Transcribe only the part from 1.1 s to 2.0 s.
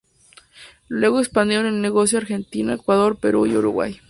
expandieron el